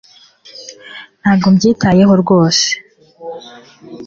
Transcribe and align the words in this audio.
Ntabwo 1.21 1.47
mbyitayeho 1.53 2.13
rwose 2.23 2.67